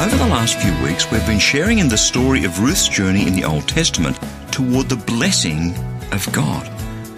[0.00, 3.34] Over the last few weeks, we've been sharing in the story of Ruth's journey in
[3.34, 4.18] the Old Testament
[4.50, 5.74] toward the blessing
[6.10, 6.66] of God.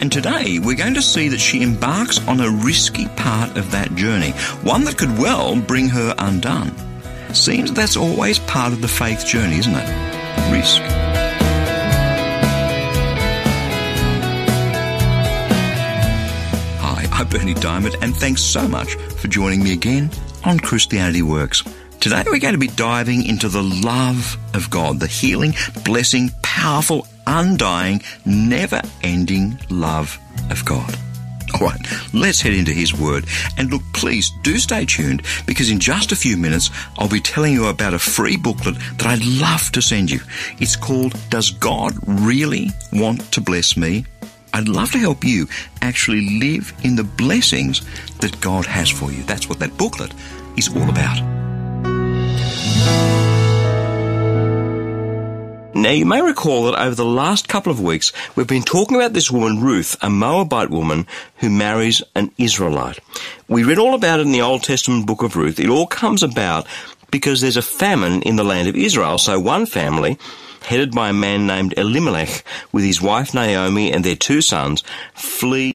[0.00, 3.95] And today, we're going to see that she embarks on a risky part of that
[3.95, 4.32] journey,
[4.62, 6.74] one that could well bring her undone.
[7.32, 10.52] Seems that's always part of the faith journey, isn't it?
[10.52, 10.83] Risk.
[16.80, 20.10] Hi, I'm Berni Dymet, and thanks so much for joining me again
[20.42, 21.62] on Christianity Works.
[22.02, 27.06] Today we're going to be diving into the love of God, the healing, blessing, powerful,
[27.28, 30.19] undying, never ending love
[30.50, 30.98] of God.
[31.55, 31.81] All right,
[32.12, 33.27] let's head into His Word.
[33.56, 37.53] And look, please do stay tuned because in just a few minutes I'll be telling
[37.53, 40.19] you about a free booklet that I'd love to send you.
[40.59, 44.05] It's called Does God Really Want to Bless Me?
[44.53, 45.47] I'd love to help you
[45.83, 47.81] actually live in the blessings
[48.19, 49.22] that God has for you.
[49.22, 50.12] That's what that booklet
[50.56, 51.41] is all about.
[55.92, 59.12] Now, you may recall that over the last couple of weeks, we've been talking about
[59.12, 62.98] this woman, Ruth, a Moabite woman who marries an Israelite.
[63.46, 65.60] We read all about it in the Old Testament book of Ruth.
[65.60, 66.66] It all comes about
[67.10, 69.18] because there's a famine in the land of Israel.
[69.18, 70.16] So one family,
[70.62, 74.82] headed by a man named Elimelech, with his wife Naomi and their two sons,
[75.12, 75.74] flee.